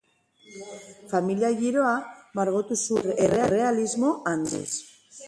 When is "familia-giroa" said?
1.11-1.93